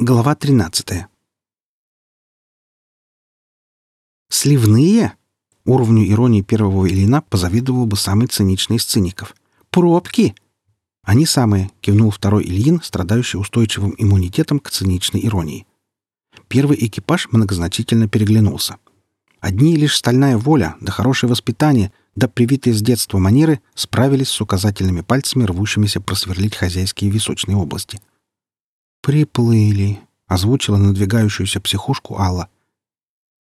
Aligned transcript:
Глава 0.00 0.36
13. 0.36 1.06
«Сливные?» 4.30 5.14
Уровню 5.64 6.08
иронии 6.08 6.42
первого 6.42 6.86
Ильина 6.86 7.20
позавидовал 7.20 7.86
бы 7.86 7.96
самый 7.96 8.28
циничный 8.28 8.76
из 8.76 8.84
циников. 8.84 9.34
«Пробки!» 9.70 10.36
«Они 11.02 11.26
самые»,— 11.26 11.72
кивнул 11.80 12.12
второй 12.12 12.44
Ильин, 12.44 12.80
страдающий 12.80 13.38
устойчивым 13.38 13.92
иммунитетом 13.98 14.60
к 14.60 14.70
циничной 14.70 15.26
иронии. 15.26 15.66
Первый 16.46 16.78
экипаж 16.80 17.26
многозначительно 17.32 18.08
переглянулся. 18.08 18.76
Одни 19.40 19.74
лишь 19.74 19.96
стальная 19.96 20.38
воля, 20.38 20.76
да 20.80 20.92
хорошее 20.92 21.28
воспитание, 21.28 21.92
да 22.14 22.28
привитые 22.28 22.72
с 22.72 22.80
детства 22.82 23.18
манеры 23.18 23.60
справились 23.74 24.28
с 24.28 24.40
указательными 24.40 25.00
пальцами, 25.00 25.42
рвущимися 25.42 26.00
просверлить 26.00 26.54
хозяйские 26.54 27.10
височные 27.10 27.56
области— 27.56 28.00
«Приплыли»,— 29.00 30.00
озвучила 30.26 30.76
надвигающуюся 30.76 31.60
психушку 31.60 32.18
Алла. 32.18 32.48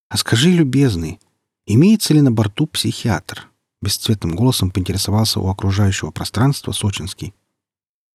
«А 0.09 0.16
скажи, 0.16 0.51
любезный, 0.51 1.20
имеется 1.66 2.14
ли 2.14 2.20
на 2.20 2.30
борту 2.30 2.66
психиатр?» 2.66 3.48
Бесцветным 3.83 4.34
голосом 4.34 4.70
поинтересовался 4.70 5.41
у 5.41 5.48
окружающего 5.48 6.11
пространства 6.11 6.73
Сочинский. 6.73 7.34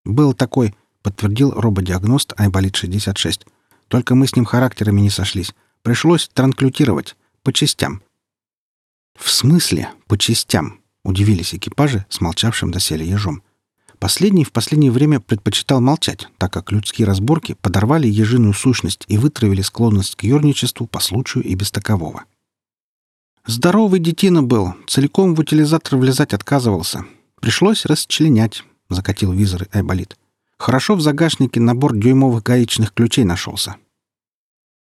«Был 0.03 0.33
такой»,— 0.33 0.75
подтвердил 1.03 1.51
рободиагност 1.51 2.33
Айболит-66. 2.37 3.47
«Только 3.87 4.15
мы 4.15 4.27
с 4.27 4.35
ним 4.35 4.45
характерами 4.45 5.01
не 5.01 5.09
сошлись. 5.09 5.53
Пришлось 5.81 6.29
транклютировать. 6.33 7.15
По 7.43 7.53
частям». 7.53 8.01
«В 9.17 9.29
смысле 9.29 9.89
по 10.07 10.17
частям?»— 10.17 10.79
удивились 11.03 11.53
экипажи, 11.53 12.05
смолчавшим 12.09 12.71
доселе 12.71 13.07
ежом. 13.07 13.43
Последний 14.01 14.43
в 14.43 14.51
последнее 14.51 14.89
время 14.89 15.19
предпочитал 15.19 15.79
молчать, 15.79 16.27
так 16.39 16.51
как 16.51 16.71
людские 16.71 17.05
разборки 17.05 17.55
подорвали 17.61 18.07
ежиную 18.07 18.55
сущность 18.55 19.05
и 19.07 19.19
вытравили 19.19 19.61
склонность 19.61 20.15
к 20.15 20.23
юрничеству 20.23 20.87
по 20.87 20.99
случаю 20.99 21.43
и 21.43 21.53
без 21.53 21.69
такового. 21.69 22.23
Здоровый 23.45 23.99
детина 23.99 24.41
был, 24.41 24.73
целиком 24.87 25.35
в 25.35 25.39
утилизатор 25.39 25.99
влезать 25.99 26.33
отказывался. 26.33 27.05
Пришлось 27.41 27.85
расчленять,— 27.85 28.63
закатил 28.89 29.33
визор 29.33 29.67
Айболит. 29.71 30.17
Хорошо 30.57 30.95
в 30.95 31.01
загашнике 31.01 31.59
набор 31.59 31.95
дюймовых 31.95 32.41
гаечных 32.41 32.95
ключей 32.95 33.23
нашелся. 33.23 33.75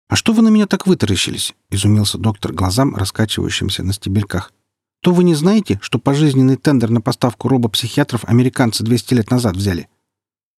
«А 0.08 0.14
что 0.14 0.32
вы 0.32 0.42
на 0.42 0.50
меня 0.50 0.68
так 0.68 0.86
вытаращились?»— 0.86 1.52
изумился 1.70 2.16
доктор 2.16 2.52
глазам, 2.52 2.94
раскачивающимся 2.94 3.82
на 3.82 3.92
стебельках 3.92 4.52
то 5.00 5.12
вы 5.12 5.24
не 5.24 5.34
знаете, 5.34 5.78
что 5.82 5.98
пожизненный 5.98 6.56
тендер 6.56 6.90
на 6.90 7.00
поставку 7.00 7.48
робопсихиатров 7.48 8.24
американцы 8.26 8.84
200 8.84 9.14
лет 9.14 9.30
назад 9.30 9.56
взяли? 9.56 9.88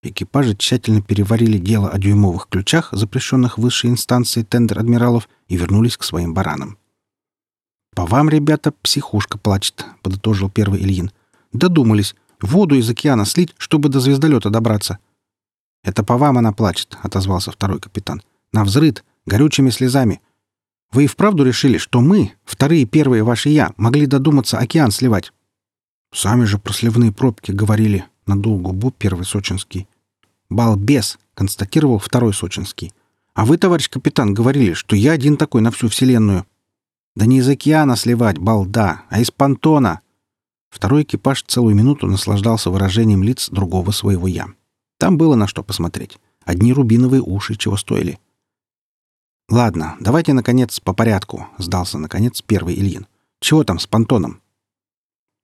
Экипажи 0.03 0.57
тщательно 0.57 1.01
переварили 1.01 1.59
дело 1.59 1.89
о 1.89 1.99
дюймовых 1.99 2.49
ключах, 2.49 2.89
запрещенных 2.91 3.57
высшей 3.57 3.91
инстанцией 3.91 4.45
тендер 4.45 4.81
адмиралов, 4.81 5.29
и 5.47 5.57
вернулись 5.57 5.97
к 5.97 6.03
своим 6.03 6.35
баранам. 6.35 6.77
«По 7.95 8.05
вам, 8.07 8.29
ребята, 8.29 8.73
психушка 8.83 9.39
плачет»,— 9.39 9.87
подытожил 10.03 10.51
первый 10.51 10.81
Ильин. 10.81 11.13
«Додумались. 11.53 12.17
Воду 12.41 12.75
из 12.75 12.91
океана 12.91 13.25
слить, 13.27 13.55
чтобы 13.59 13.91
до 13.91 14.01
звездолета 14.01 14.51
добраться». 14.51 14.99
«Это 15.85 16.03
по 16.03 16.17
вам 16.17 16.39
она 16.39 16.53
плачет»,— 16.53 16.97
отозвался 17.03 17.53
второй 17.53 17.79
капитан. 17.79 18.23
«На 18.53 18.65
взрыд, 18.65 19.05
горючими 19.27 19.71
слезами. 19.71 20.21
Вы 20.93 21.05
и 21.05 21.07
вправду 21.07 21.45
решили, 21.45 21.79
что 21.79 22.01
мы, 22.01 22.33
вторые 22.45 22.85
первые 22.85 23.23
ваши 23.23 23.49
«я», 23.49 23.73
могли 23.77 24.07
додуматься 24.07 24.59
океан 24.59 24.91
сливать?» 24.91 25.33
«Сами 26.13 26.45
же 26.45 26.59
про 26.59 26.73
сливные 26.75 27.13
пробки 27.13 27.51
говорили»,— 27.51 28.05
надул 28.27 28.59
губу 28.59 28.91
первый 28.91 29.25
сочинский. 29.25 29.89
«Балбес»,— 30.51 31.19
констатировал 31.35 31.99
второй 31.99 32.35
сочинский. 32.35 32.93
«А 33.35 33.47
вы, 33.47 33.57
товарищ 33.57 33.89
капитан, 33.89 34.35
говорили, 34.35 34.75
что 34.75 34.95
я 34.95 35.13
один 35.13 35.39
такой 35.39 35.63
на 35.63 35.71
всю 35.71 35.89
Вселенную». 35.89 36.45
«Да 37.17 37.25
не 37.25 37.39
из 37.39 37.49
океана 37.49 37.97
сливать, 37.97 38.39
балда, 38.39 39.03
а 39.09 39.21
из 39.21 39.31
понтона!» 39.31 40.01
Второй 40.69 41.03
экипаж 41.03 41.43
целую 41.47 41.75
минуту 41.75 42.07
наслаждался 42.07 42.71
выражением 42.71 43.23
лиц 43.23 43.49
другого 43.51 43.91
своего 43.93 44.29
«я». 44.29 44.49
Там 44.99 45.17
было 45.17 45.35
на 45.37 45.47
что 45.47 45.63
посмотреть. 45.63 46.19
Одни 46.45 46.73
рубиновые 46.73 47.23
уши 47.23 47.57
чего 47.57 47.79
стоили. 47.79 48.19
«Ладно, 49.53 49.97
давайте, 50.01 50.33
наконец, 50.33 50.81
по 50.81 50.95
порядку»,— 50.95 51.47
сдался, 51.59 51.99
наконец, 51.99 52.41
первый 52.41 52.75
Ильин. 52.75 53.07
«Чего 53.39 53.65
там 53.65 53.79
с 53.79 53.87
понтоном?» 53.87 54.41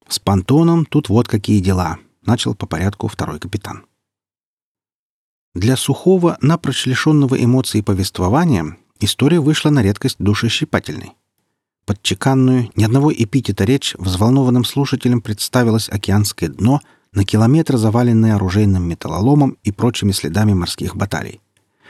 «С 0.08 0.18
понтоном 0.18 0.86
тут 0.86 1.10
вот 1.10 1.28
какие 1.28 1.60
дела»,— 1.60 1.98
начал 2.24 2.54
по 2.54 2.64
порядку 2.64 3.06
второй 3.08 3.38
капитан. 3.38 3.84
Для 5.54 5.76
сухого, 5.76 6.38
напрочь 6.40 6.86
лишенного 6.86 7.34
эмоций 7.34 7.82
повествования, 7.82 8.78
история 8.98 9.40
вышла 9.40 9.68
на 9.68 9.82
редкость 9.82 10.16
душещипательной. 10.18 11.12
Под 11.84 12.02
чеканную, 12.02 12.70
ни 12.76 12.84
одного 12.84 13.12
эпитета 13.12 13.64
речь 13.64 13.94
взволнованным 13.98 14.64
слушателям 14.64 15.20
представилось 15.20 15.90
океанское 15.90 16.48
дно, 16.48 16.80
на 17.12 17.26
километр 17.26 17.76
заваленное 17.76 18.36
оружейным 18.36 18.88
металлоломом 18.88 19.58
и 19.64 19.70
прочими 19.70 20.12
следами 20.12 20.54
морских 20.54 20.96
баталий. 20.96 21.42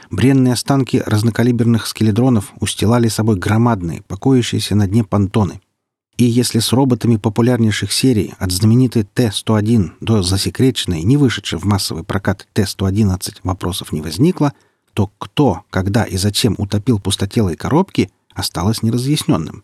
Бренные 0.09 0.53
останки 0.53 1.03
разнокалиберных 1.05 1.85
скеледронов 1.85 2.53
устилали 2.59 3.07
собой 3.07 3.37
громадные, 3.37 4.01
покоящиеся 4.03 4.75
на 4.75 4.87
дне 4.87 5.03
понтоны. 5.03 5.61
И 6.17 6.25
если 6.25 6.59
с 6.59 6.73
роботами 6.73 7.15
популярнейших 7.15 7.93
серий 7.93 8.33
от 8.39 8.51
знаменитой 8.51 9.03
Т-101 9.03 9.91
до 10.01 10.21
засекреченной, 10.21 11.03
не 11.03 11.15
вышедшей 11.15 11.59
в 11.59 11.63
массовый 11.63 12.03
прокат 12.03 12.45
Т-111 12.53 13.37
вопросов 13.43 13.93
не 13.93 14.01
возникло, 14.01 14.53
то 14.93 15.11
кто, 15.17 15.63
когда 15.69 16.03
и 16.03 16.17
зачем 16.17 16.55
утопил 16.57 16.99
пустотелые 16.99 17.55
коробки, 17.55 18.11
осталось 18.33 18.83
неразъясненным. 18.83 19.63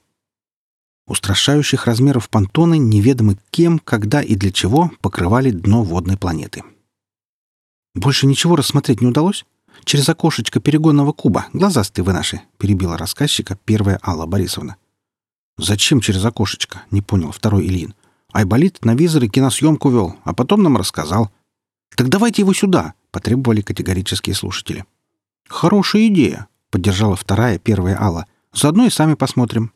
Устрашающих 1.07 1.87
размеров 1.87 2.29
понтоны 2.29 2.77
неведомы 2.77 3.37
кем, 3.51 3.79
когда 3.79 4.21
и 4.21 4.35
для 4.35 4.51
чего 4.51 4.91
покрывали 5.01 5.51
дно 5.51 5.83
водной 5.83 6.17
планеты. 6.17 6.63
Больше 7.93 8.27
ничего 8.27 8.55
рассмотреть 8.55 9.01
не 9.01 9.07
удалось? 9.07 9.45
Через 9.83 10.09
окошечко 10.09 10.59
перегонного 10.59 11.11
куба. 11.11 11.47
Глазастые 11.53 12.03
вы 12.05 12.13
наши!»— 12.13 12.41
перебила 12.57 12.97
рассказчика 12.97 13.57
первая 13.65 13.99
Алла 14.03 14.25
Борисовна. 14.25 14.77
«Зачем 15.57 16.01
через 16.01 16.23
окошечко?»— 16.25 16.83
не 16.91 17.01
понял 17.01 17.31
второй 17.31 17.65
Ильин. 17.65 17.93
«Айболит 18.33 18.83
на 18.83 18.95
визоре 18.95 19.27
киносъемку 19.27 19.89
вел, 19.89 20.15
а 20.23 20.33
потом 20.33 20.63
нам 20.63 20.77
рассказал». 20.77 21.31
«Так 21.95 22.09
давайте 22.09 22.41
его 22.41 22.53
сюда!»— 22.53 22.93
потребовали 23.11 23.61
категорические 23.61 24.35
слушатели. 24.35 24.85
«Хорошая 25.47 26.07
идея!»— 26.07 26.47
поддержала 26.71 27.15
вторая, 27.15 27.59
первая 27.59 28.01
Алла. 28.01 28.25
«Заодно 28.53 28.85
и 28.85 28.89
сами 28.89 29.13
посмотрим». 29.13 29.71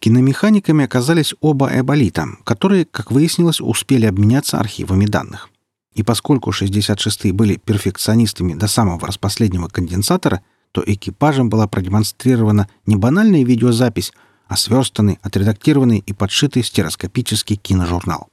Киномеханиками 0.00 0.84
оказались 0.84 1.34
оба 1.40 1.68
Айболита, 1.68 2.28
которые, 2.44 2.84
как 2.84 3.10
выяснилось, 3.10 3.60
успели 3.60 4.06
обменяться 4.06 4.58
архивами 4.58 5.06
данных. 5.06 5.50
И 5.94 6.02
поскольку 6.02 6.50
66-е 6.50 7.32
были 7.32 7.56
перфекционистами 7.56 8.54
до 8.54 8.68
самого 8.68 9.06
распоследнего 9.06 9.68
конденсатора, 9.68 10.42
то 10.72 10.82
экипажем 10.86 11.48
была 11.48 11.66
продемонстрирована 11.66 12.68
не 12.86 12.96
банальная 12.96 13.44
видеозапись, 13.44 14.12
а 14.46 14.56
сверстанный, 14.56 15.18
отредактированный 15.22 15.98
и 15.98 16.12
подшитый 16.12 16.62
стереоскопический 16.62 17.56
киножурнал. 17.56 18.28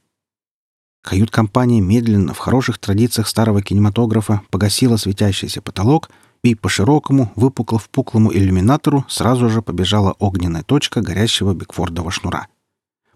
Кают-компания 1.02 1.80
медленно, 1.80 2.34
в 2.34 2.38
хороших 2.38 2.78
традициях 2.78 3.28
старого 3.28 3.62
кинематографа, 3.62 4.42
погасила 4.50 4.96
светящийся 4.96 5.62
потолок 5.62 6.10
и 6.42 6.54
по 6.54 6.68
широкому, 6.68 7.32
выпукло-впуклому 7.34 8.32
иллюминатору 8.32 9.04
сразу 9.08 9.48
же 9.48 9.62
побежала 9.62 10.14
огненная 10.18 10.62
точка 10.62 11.00
горящего 11.00 11.54
Бигфордова 11.54 12.10
шнура. 12.10 12.48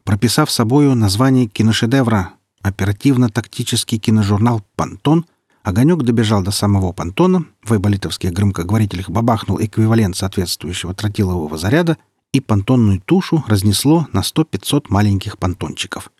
Прописав 0.04 0.50
собою 0.50 0.94
название 0.94 1.46
киношедевра 1.46 2.32
Оперативно-тактический 2.62 3.98
киножурнал 3.98 4.62
«Пантон» 4.76 5.26
Огонек 5.62 6.02
добежал 6.02 6.42
до 6.42 6.50
самого 6.50 6.92
понтона, 6.92 7.44
в 7.62 7.72
айболитовских 7.72 8.32
громкоговорителях 8.32 9.10
бабахнул 9.10 9.60
эквивалент 9.60 10.16
соответствующего 10.16 10.92
тротилового 10.92 11.56
заряда, 11.56 11.98
и 12.32 12.40
понтонную 12.40 13.00
тушу 13.00 13.44
разнесло 13.46 14.08
на 14.12 14.20
100-500 14.20 14.86
маленьких 14.88 15.38
понтончиков. 15.38 16.10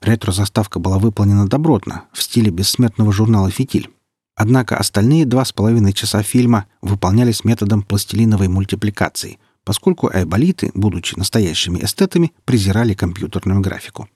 Ретро-заставка 0.00 0.78
была 0.78 0.98
выполнена 0.98 1.46
добротно, 1.46 2.04
в 2.12 2.22
стиле 2.22 2.50
бессмертного 2.50 3.12
журнала 3.12 3.50
«Фитиль». 3.50 3.90
Однако 4.34 4.78
остальные 4.78 5.26
два 5.26 5.44
с 5.44 5.52
половиной 5.52 5.92
часа 5.92 6.22
фильма 6.22 6.66
выполнялись 6.80 7.44
методом 7.44 7.82
пластилиновой 7.82 8.48
мультипликации, 8.48 9.38
поскольку 9.64 10.08
айболиты, 10.08 10.70
будучи 10.74 11.14
настоящими 11.16 11.78
эстетами, 11.84 12.32
презирали 12.46 12.94
компьютерную 12.94 13.60
графику. 13.60 14.08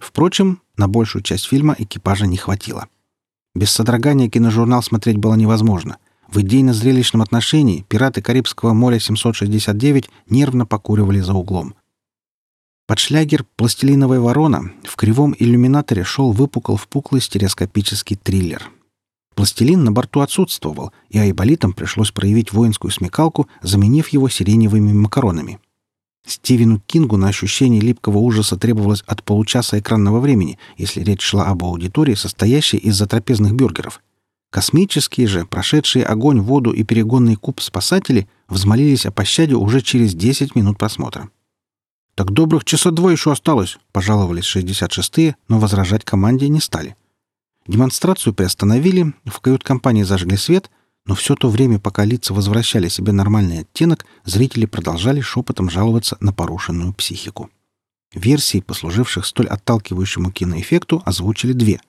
Впрочем, 0.00 0.62
на 0.76 0.88
большую 0.88 1.22
часть 1.22 1.44
фильма 1.44 1.76
экипажа 1.78 2.26
не 2.26 2.38
хватило. 2.38 2.88
Без 3.54 3.70
содрогания 3.70 4.28
киножурнал 4.28 4.82
смотреть 4.82 5.18
было 5.18 5.34
невозможно. 5.34 5.98
В 6.28 6.38
идейно-зрелищном 6.38 7.22
отношении 7.22 7.84
пираты 7.88 8.22
Карибского 8.22 8.72
моря 8.72 8.98
769 8.98 10.08
нервно 10.28 10.64
покуривали 10.64 11.20
за 11.20 11.34
углом. 11.34 11.74
Под 12.86 12.98
шлягер 12.98 13.44
«Пластилиновая 13.56 14.20
ворона» 14.20 14.72
в 14.84 14.96
кривом 14.96 15.34
иллюминаторе 15.38 16.02
шел 16.02 16.32
выпукл-впуклый 16.32 17.20
стереоскопический 17.20 18.16
триллер. 18.16 18.70
Пластилин 19.34 19.84
на 19.84 19.92
борту 19.92 20.20
отсутствовал, 20.20 20.92
и 21.08 21.18
айболитам 21.18 21.72
пришлось 21.72 22.10
проявить 22.10 22.52
воинскую 22.52 22.90
смекалку, 22.90 23.48
заменив 23.62 24.08
его 24.08 24.28
сиреневыми 24.28 24.92
макаронами. 24.92 25.60
Стивену 26.26 26.80
Кингу 26.86 27.16
на 27.16 27.28
ощущение 27.28 27.80
липкого 27.80 28.18
ужаса 28.18 28.56
требовалось 28.56 29.02
от 29.06 29.22
получаса 29.22 29.78
экранного 29.78 30.20
времени, 30.20 30.58
если 30.76 31.02
речь 31.02 31.22
шла 31.22 31.46
об 31.46 31.64
аудитории, 31.64 32.14
состоящей 32.14 32.76
из 32.76 32.96
затрапезных 32.96 33.54
бюргеров. 33.54 34.00
Космические 34.50 35.28
же, 35.28 35.46
прошедшие 35.46 36.04
огонь, 36.04 36.40
воду 36.40 36.72
и 36.72 36.82
перегонный 36.82 37.36
куб 37.36 37.60
спасатели, 37.60 38.28
взмолились 38.48 39.06
о 39.06 39.12
пощаде 39.12 39.54
уже 39.54 39.80
через 39.80 40.14
10 40.14 40.56
минут 40.56 40.76
просмотра. 40.76 41.30
«Так 42.16 42.32
добрых 42.32 42.64
часа 42.64 42.90
два 42.90 43.12
еще 43.12 43.32
осталось»,— 43.32 43.78
пожаловались 43.92 44.44
66-е, 44.44 45.36
но 45.48 45.58
возражать 45.58 46.04
команде 46.04 46.48
не 46.48 46.60
стали. 46.60 46.96
Демонстрацию 47.66 48.34
приостановили, 48.34 49.14
в 49.24 49.40
кают-компании 49.40 50.02
зажгли 50.02 50.36
свет, 50.36 50.70
но 51.06 51.14
все 51.14 51.34
то 51.34 51.48
время, 51.48 51.78
пока 51.78 52.04
лица 52.04 52.34
возвращали 52.34 52.88
себе 52.88 53.12
нормальный 53.12 53.60
оттенок, 53.60 54.06
зрители 54.24 54.66
продолжали 54.66 55.20
шепотом 55.20 55.70
жаловаться 55.70 56.16
на 56.20 56.32
порушенную 56.32 56.92
психику. 56.92 57.50
Версии, 58.12 58.60
послуживших 58.60 59.24
столь 59.24 59.46
отталкивающему 59.46 60.30
киноэффекту, 60.32 61.02
озвучили 61.04 61.52
две. 61.52 61.80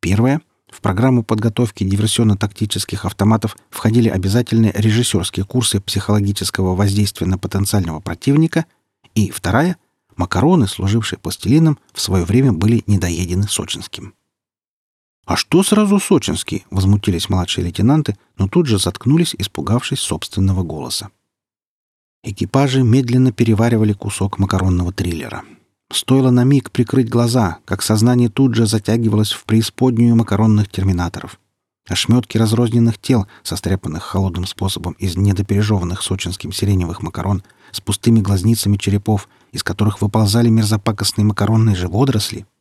Первая— 0.00 0.40
в 0.70 0.82
программу 0.82 1.22
подготовки 1.22 1.82
диверсионно-тактических 1.82 3.06
автоматов 3.06 3.56
входили 3.70 4.10
обязательные 4.10 4.72
режиссерские 4.74 5.46
курсы 5.46 5.80
психологического 5.80 6.74
воздействия 6.74 7.26
на 7.26 7.38
потенциального 7.38 8.00
противника, 8.00 8.66
и 9.14 9.30
вторая— 9.30 9.78
макароны, 10.16 10.68
служившие 10.68 11.18
пластилином, 11.18 11.78
в 11.94 12.00
свое 12.02 12.24
время 12.24 12.52
были 12.52 12.82
недоедены 12.86 13.48
сочинским. 13.48 14.14
«А 15.28 15.36
что 15.36 15.62
сразу 15.62 16.00
сочинский?»— 16.00 16.64
возмутились 16.70 17.28
младшие 17.28 17.66
лейтенанты, 17.66 18.16
но 18.38 18.48
тут 18.48 18.64
же 18.64 18.78
заткнулись, 18.78 19.34
испугавшись 19.36 20.00
собственного 20.00 20.62
голоса. 20.62 21.10
Экипажи 22.24 22.82
медленно 22.82 23.30
переваривали 23.30 23.92
кусок 23.92 24.38
макаронного 24.38 24.90
триллера. 24.90 25.42
Стоило 25.92 26.30
на 26.30 26.44
миг 26.44 26.70
прикрыть 26.70 27.10
глаза, 27.10 27.58
как 27.66 27.82
сознание 27.82 28.30
тут 28.30 28.54
же 28.54 28.64
затягивалось 28.64 29.32
в 29.32 29.44
преисподнюю 29.44 30.16
макаронных 30.16 30.70
терминаторов. 30.70 31.38
Ошметки 31.86 32.38
разрозненных 32.38 32.96
тел, 32.96 33.26
состряпанных 33.42 34.04
холодным 34.04 34.46
способом 34.46 34.94
из 34.94 35.18
недопережеванных 35.18 36.00
сочинским 36.00 36.52
сиреневых 36.52 37.02
макарон, 37.02 37.42
с 37.70 37.82
пустыми 37.82 38.20
глазницами 38.20 38.78
черепов, 38.78 39.28
из 39.52 39.62
которых 39.62 40.00
выползали 40.00 40.48
мерзопакостные 40.48 41.26
макаронные 41.26 41.76
же 41.76 41.86
водоросли— 41.86 42.46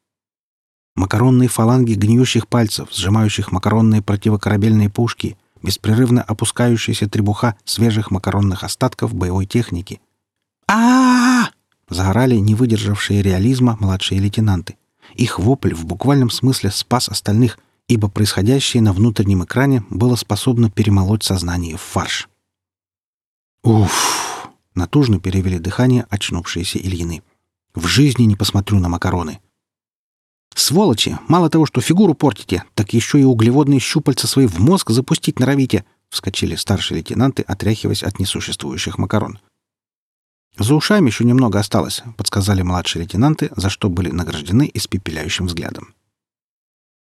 Макаронные 0.97 1.47
фаланги 1.47 1.93
гниющих 1.93 2.47
пальцев, 2.47 2.89
сжимающих 2.91 3.51
макаронные 3.51 4.01
противокорабельные 4.01 4.89
пушки, 4.89 5.37
беспрерывно 5.61 6.23
опускающаяся 6.23 7.07
требуха 7.07 7.55
свежих 7.65 8.09
макаронных 8.09 8.63
остатков 8.63 9.13
боевой 9.13 9.45
техники. 9.45 10.01
а 10.67 11.49
Загорали 11.87 12.37
не 12.37 12.55
выдержавшие 12.55 13.21
реализма 13.21 13.77
младшие 13.79 14.19
лейтенанты. 14.19 14.75
Их 15.13 15.37
вопль 15.37 15.75
в 15.75 15.85
буквальном 15.85 16.31
смысле 16.31 16.71
спас 16.71 17.09
остальных, 17.09 17.59
ибо 17.87 18.09
происходящее 18.09 18.81
на 18.81 18.91
внутреннем 18.91 19.43
экране 19.43 19.83
было 19.91 20.15
способно 20.15 20.71
перемолоть 20.71 21.23
сознание 21.23 21.77
в 21.77 21.81
фарш. 21.81 22.27
«Уф!»— 23.61 24.49
натужно 24.73 25.19
перевели 25.19 25.59
дыхание 25.59 26.07
очнувшиеся 26.09 26.79
Ильины. 26.79 27.21
«В 27.75 27.85
жизни 27.85 28.23
не 28.23 28.35
посмотрю 28.35 28.79
на 28.79 28.89
макароны!» 28.89 29.39
«Сволочи! 30.55 31.17
Мало 31.27 31.49
того, 31.49 31.65
что 31.65 31.81
фигуру 31.81 32.13
портите, 32.13 32.63
так 32.73 32.93
еще 32.93 33.19
и 33.19 33.23
углеводные 33.23 33.79
щупальца 33.79 34.27
свои 34.27 34.47
в 34.47 34.59
мозг 34.59 34.89
запустить 34.89 35.39
норовите!»— 35.39 35.85
вскочили 36.09 36.55
старшие 36.55 36.97
лейтенанты, 36.97 37.43
отряхиваясь 37.43 38.03
от 38.03 38.19
несуществующих 38.19 38.97
макарон. 38.97 39.39
«За 40.57 40.73
ушами 40.73 41.07
еще 41.07 41.23
немного 41.23 41.59
осталось»,— 41.59 42.01
подсказали 42.17 42.63
младшие 42.63 43.03
лейтенанты, 43.03 43.51
за 43.55 43.69
что 43.69 43.89
были 43.89 44.09
награждены 44.09 44.69
испепеляющим 44.73 45.45
взглядом. 45.45 45.93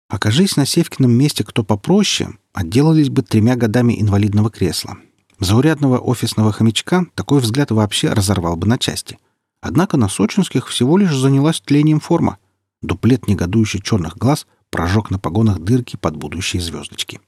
Окажись 0.09 0.56
на 0.56 0.67
Севкином 0.67 1.12
месте 1.12 1.44
кто 1.44 1.62
попроще, 1.62 2.31
отделались 2.53 3.11
бы 3.11 3.23
тремя 3.23 3.56
годами 3.56 4.00
инвалидного 4.00 4.50
кресла. 4.50 4.99
Заурядного 5.38 5.99
офисного 5.99 6.53
хомячка 6.53 7.06
такой 7.15 7.41
взгляд 7.41 7.71
вообще 7.71 8.12
разорвал 8.12 8.56
бы 8.56 8.67
на 8.67 8.79
части. 8.79 9.19
Однако 9.61 9.97
на 9.97 10.09
сочинских 10.09 10.69
всего 10.69 10.97
лишь 10.97 11.15
занялась 11.15 11.61
тлением 11.61 12.00
форма— 12.00 12.38
Дуплет 12.87 13.27
негодующий 13.27 13.83
черных 13.83 14.17
глаз 14.17 14.47
прожег 14.71 15.11
на 15.11 15.19
погонах 15.19 15.59
дырки 15.59 15.97
под 15.97 16.17
будущие 16.17 16.62
звездочки. 16.62 17.21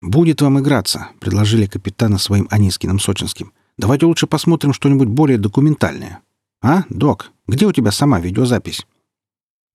«Будет 0.00 0.40
вам 0.40 0.58
играться»,— 0.58 1.08
предложили 1.20 1.66
капитана 1.66 2.16
своим 2.16 2.48
Анискиным 2.50 2.98
Сочинским. 2.98 3.52
«Давайте 3.76 4.06
лучше 4.06 4.26
посмотрим 4.26 4.72
что-нибудь 4.72 5.08
более 5.08 5.36
документальное». 5.36 6.20
«А, 6.62 6.84
док, 6.88 7.30
где 7.46 7.66
у 7.66 7.72
тебя 7.72 7.92
сама 7.92 8.20
видеозапись?» 8.20 8.86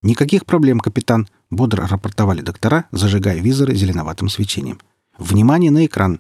«Никаких 0.02 0.44
проблем, 0.44 0.80
капитан»,— 0.80 1.28
бодро 1.52 1.88
рапортовали 1.88 2.42
доктора, 2.42 2.86
зажигая 2.92 3.40
визоры 3.40 3.76
зеленоватым 3.76 4.28
свечением. 4.28 4.80
«Внимание 5.20 5.70
на 5.70 5.86
экран!» 5.86 6.20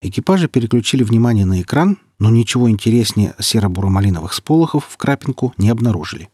Экипажи 0.00 0.48
переключили 0.48 1.02
внимание 1.02 1.44
на 1.44 1.60
экран, 1.60 1.98
но 2.18 2.30
ничего 2.30 2.70
интереснее 2.70 3.34
серо-буро-малиновых 3.38 4.32
сполохов 4.32 4.86
в 4.86 4.96
крапинку 4.96 5.52
не 5.58 5.68
обнаружили. 5.68 6.30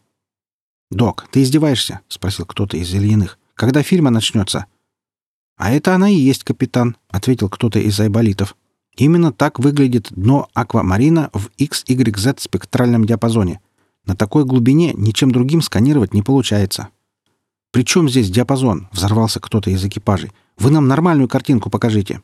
«Док, 0.91 1.25
ты 1.31 1.41
издеваешься?»— 1.41 2.01
спросил 2.09 2.45
кто-то 2.45 2.75
из 2.75 2.93
Ильиных. 2.93 3.39
«Когда 3.55 3.81
фильма 3.81 4.09
начнется?» 4.09 4.65
«А 5.55 5.71
это 5.71 5.95
она 5.95 6.09
и 6.09 6.15
есть, 6.15 6.43
капитан»,— 6.43 6.97
ответил 7.09 7.47
кто-то 7.47 7.79
из 7.79 7.97
айболитов. 7.99 8.57
«Именно 8.97 9.31
так 9.31 9.57
выглядит 9.59 10.07
дно 10.11 10.49
аквамарина 10.53 11.29
в 11.33 11.49
XYZ 11.57 12.41
спектральном 12.41 13.05
диапазоне. 13.05 13.61
На 14.05 14.15
такой 14.15 14.43
глубине 14.43 14.93
ничем 14.93 15.31
другим 15.31 15.61
сканировать 15.61 16.13
не 16.13 16.23
получается». 16.23 16.89
«При 17.71 17.85
чем 17.85 18.09
здесь 18.09 18.29
диапазон?»— 18.29 18.89
взорвался 18.91 19.39
кто-то 19.39 19.69
из 19.69 19.83
экипажей. 19.85 20.31
«Вы 20.57 20.71
нам 20.71 20.89
нормальную 20.89 21.29
картинку 21.29 21.69
покажите». 21.69 22.21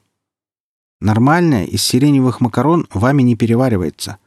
«Нормальная 1.00 1.64
из 1.64 1.84
сиреневых 1.84 2.42
макарон 2.42 2.88
вами 2.92 3.22
не 3.22 3.36
переваривается. 3.38 4.18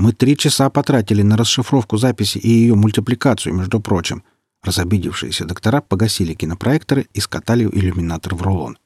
Мы 0.00 0.14
три 0.14 0.34
часа 0.34 0.70
потратили 0.70 1.20
на 1.20 1.36
расшифровку 1.36 1.98
записи 1.98 2.38
и 2.38 2.48
ее 2.48 2.74
мультипликацию, 2.74 3.54
между 3.54 3.80
прочим. 3.80 4.22
Разобидевшиеся 4.62 5.44
доктора 5.44 5.82
погасили 5.82 6.32
кинопроекторы 6.32 7.06
и 7.12 7.20
скатали 7.20 7.64
иллюминатор 7.64 8.34
в 8.34 8.40
рулон. 8.40 8.78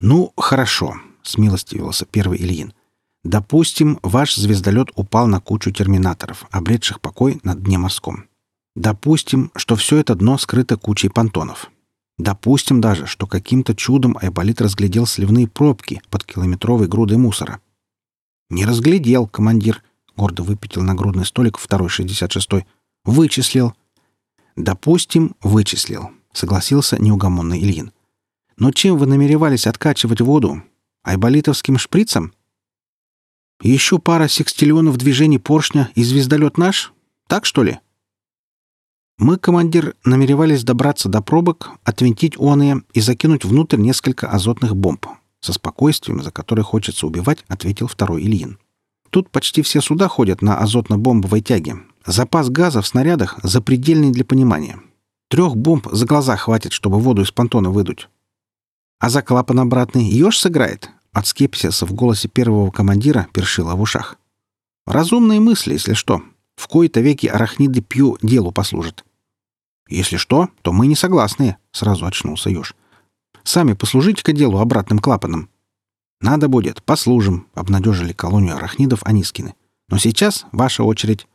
«Ну, 0.00 0.32
хорошо»,— 0.36 0.96
смилостивился 1.22 2.06
первый 2.06 2.38
Ильин. 2.38 2.72
«Допустим, 3.22 4.00
ваш 4.02 4.34
звездолет 4.34 4.88
упал 4.96 5.28
на 5.28 5.38
кучу 5.38 5.70
терминаторов, 5.70 6.44
обретших 6.50 7.00
покой 7.00 7.38
на 7.44 7.54
дне 7.54 7.78
морском. 7.78 8.24
Допустим, 8.74 9.52
что 9.54 9.76
все 9.76 9.98
это 9.98 10.16
дно 10.16 10.38
скрыто 10.38 10.76
кучей 10.76 11.08
понтонов. 11.08 11.70
Допустим 12.18 12.80
даже, 12.80 13.06
что 13.06 13.28
каким-то 13.28 13.76
чудом 13.76 14.18
Айболит 14.20 14.60
разглядел 14.60 15.06
сливные 15.06 15.46
пробки 15.46 16.02
под 16.10 16.24
километровой 16.24 16.88
грудой 16.88 17.16
мусора. 17.16 17.60
Не 18.48 18.64
разглядел, 18.64 19.28
командир, 19.28 19.84
гордо 20.16 20.42
выпятил 20.42 20.82
нагрудный 20.82 21.24
столик 21.24 21.58
второй 21.58 21.88
шестьдесят 21.88 22.32
шестой. 22.32 22.66
Вычислил. 23.04 23.74
Допустим, 24.56 25.36
вычислил, 25.42 26.10
согласился 26.32 27.00
неугомонный 27.00 27.60
Ильин. 27.60 27.92
Но 28.56 28.72
чем 28.72 28.98
вы 28.98 29.06
намеревались 29.06 29.66
откачивать 29.66 30.20
воду? 30.20 30.62
Айболитовским 31.02 31.78
шприцем? 31.78 32.34
Еще 33.62 33.98
пара 33.98 34.28
секстиллионов 34.28 34.98
движений 34.98 35.38
поршня 35.38 35.90
и 35.94 36.02
звездолет 36.02 36.58
наш? 36.58 36.92
Так 37.26 37.46
что 37.46 37.62
ли? 37.62 37.78
Мы, 39.16 39.38
командир, 39.38 39.96
намеревались 40.04 40.64
добраться 40.64 41.08
до 41.08 41.20
пробок, 41.20 41.72
отвинтить 41.84 42.38
оные 42.38 42.82
и 42.92 43.00
закинуть 43.00 43.44
внутрь 43.44 43.78
несколько 43.78 44.30
азотных 44.30 44.76
бомб. 44.76 45.06
Со 45.40 45.54
спокойствием, 45.54 46.22
за 46.22 46.30
которое 46.30 46.62
хочется 46.62 47.06
убивать, 47.06 47.44
ответил 47.48 47.86
второй 47.86 48.22
Ильин. 48.22 48.58
Тут 49.10 49.30
почти 49.30 49.62
все 49.62 49.80
суда 49.80 50.08
ходят 50.08 50.40
на 50.40 50.62
азотно-бомбовой 50.62 51.40
тяге. 51.40 51.76
Запас 52.06 52.48
газа 52.48 52.80
в 52.80 52.86
снарядах 52.86 53.38
запредельный 53.42 54.12
для 54.12 54.24
понимания. 54.24 54.80
Трех 55.28 55.56
бомб 55.56 55.88
за 55.90 56.06
глаза 56.06 56.36
хватит, 56.36 56.72
чтобы 56.72 56.98
воду 56.98 57.22
из 57.22 57.30
понтона 57.30 57.70
выдуть. 57.70 58.08
А 58.98 59.08
за 59.08 59.22
клапан 59.22 59.60
обратный 59.60 60.04
еж 60.04 60.38
сыграет? 60.38 60.90
От 61.12 61.26
скепсиса 61.26 61.86
в 61.86 61.92
голосе 61.92 62.28
первого 62.28 62.70
командира 62.70 63.26
першило 63.32 63.74
в 63.74 63.80
ушах. 63.80 64.16
Разумные 64.86 65.40
мысли, 65.40 65.72
если 65.72 65.94
что. 65.94 66.22
В 66.56 66.68
кои-то 66.68 67.00
веки 67.00 67.26
арахниды 67.26 67.80
пью 67.80 68.18
делу 68.22 68.52
послужат. 68.52 69.04
Если 69.88 70.18
что, 70.18 70.48
то 70.62 70.72
мы 70.72 70.86
не 70.86 70.94
согласны, 70.94 71.56
сразу 71.72 72.06
очнулся 72.06 72.50
еж. 72.50 72.74
Сами 73.42 73.72
послужите-ка 73.72 74.32
делу 74.32 74.58
обратным 74.58 75.00
клапаном. 75.00 75.48
«Надо 76.20 76.48
будет, 76.48 76.82
послужим»,— 76.82 77.46
обнадежили 77.54 78.12
колонию 78.12 78.56
арахнидов 78.56 79.00
Анискины. 79.04 79.54
«Но 79.88 79.98
сейчас 79.98 80.46
ваша 80.52 80.84
очередь». 80.84 81.26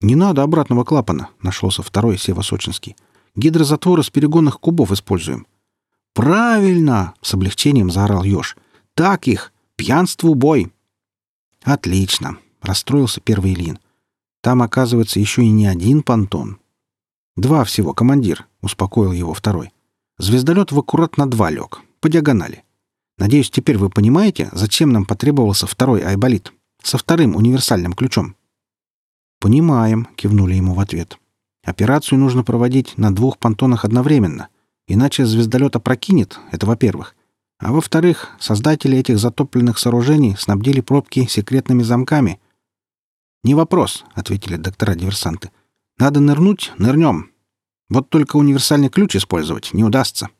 «Не 0.00 0.14
надо 0.14 0.42
обратного 0.42 0.84
клапана»,— 0.84 1.28
нашелся 1.42 1.82
второй 1.82 2.16
Севасочинский. 2.16 2.96
«Гидрозатворы 3.36 4.02
с 4.02 4.10
перегонных 4.10 4.58
кубов 4.58 4.90
используем». 4.92 5.46
«Правильно!»— 6.14 7.14
с 7.20 7.34
облегчением 7.34 7.90
заорал 7.90 8.24
Ёж. 8.24 8.56
«Так 8.94 9.28
их! 9.28 9.52
Пьянству 9.76 10.34
бой!» 10.34 10.72
«Отлично!»— 11.62 12.38
расстроился 12.62 13.20
первый 13.20 13.52
Ильин. 13.52 13.78
«Там, 14.40 14.62
оказывается, 14.62 15.20
еще 15.20 15.42
и 15.42 15.50
не 15.50 15.66
один 15.66 16.02
понтон». 16.02 16.58
«Два 17.36 17.64
всего, 17.64 17.92
командир»,— 17.92 18.46
успокоил 18.62 19.12
его 19.12 19.34
второй. 19.34 19.72
«Звездолет 20.18 20.72
в 20.72 20.78
аккурат 20.78 21.18
на 21.18 21.30
два 21.30 21.50
лег, 21.50 21.80
по 22.00 22.08
диагонали. 22.08 22.64
Надеюсь, 23.20 23.50
теперь 23.50 23.76
вы 23.76 23.90
понимаете, 23.90 24.48
зачем 24.52 24.92
нам 24.92 25.04
потребовался 25.04 25.66
второй 25.66 26.00
айболит 26.00 26.54
со 26.82 26.96
вторым 26.96 27.36
универсальным 27.36 27.92
ключом?» 27.92 28.34
«Понимаем»,— 29.38 30.08
кивнули 30.16 30.54
ему 30.54 30.72
в 30.72 30.80
ответ. 30.80 31.18
«Операцию 31.62 32.18
нужно 32.18 32.44
проводить 32.44 32.96
на 32.96 33.14
двух 33.14 33.36
понтонах 33.36 33.84
одновременно, 33.84 34.48
иначе 34.88 35.26
звездолет 35.26 35.76
опрокинет, 35.76 36.40
это 36.50 36.64
во-первых. 36.64 37.14
А 37.58 37.72
во-вторых, 37.72 38.30
создатели 38.40 38.96
этих 38.96 39.18
затопленных 39.18 39.78
сооружений 39.78 40.34
снабдили 40.38 40.80
пробки 40.80 41.26
секретными 41.26 41.82
замками. 41.82 42.40
«Не 43.44 43.54
вопрос»,— 43.54 44.04
ответили 44.14 44.56
доктора-диверсанты. 44.56 45.50
«Надо 45.98 46.20
нырнуть— 46.20 46.72
нырнем. 46.78 47.32
Вот 47.90 48.08
только 48.08 48.36
универсальный 48.36 48.88
ключ 48.88 49.14
использовать 49.14 49.74
не 49.74 49.84
удастся». 49.84 50.30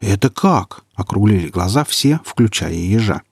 «Это 0.00 0.30
как?»— 0.30 0.84
округлили 0.94 1.48
глаза 1.48 1.84
все, 1.84 2.20
включая 2.24 2.72
ежа. 2.74 3.22